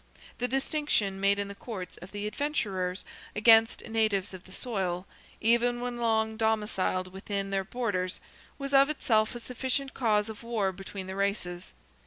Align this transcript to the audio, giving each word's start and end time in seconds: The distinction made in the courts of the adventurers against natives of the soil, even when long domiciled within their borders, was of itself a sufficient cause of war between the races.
The 0.39 0.47
distinction 0.47 1.19
made 1.19 1.37
in 1.37 1.47
the 1.47 1.53
courts 1.53 1.95
of 1.97 2.11
the 2.11 2.25
adventurers 2.25 3.05
against 3.35 3.87
natives 3.87 4.33
of 4.33 4.45
the 4.45 4.51
soil, 4.51 5.05
even 5.39 5.79
when 5.79 5.97
long 5.97 6.37
domiciled 6.37 7.13
within 7.13 7.51
their 7.51 7.63
borders, 7.63 8.19
was 8.57 8.73
of 8.73 8.89
itself 8.89 9.35
a 9.35 9.39
sufficient 9.39 9.93
cause 9.93 10.27
of 10.27 10.41
war 10.41 10.71
between 10.71 11.05
the 11.05 11.15
races. 11.15 11.71